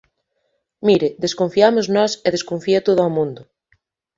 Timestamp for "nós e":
1.95-2.29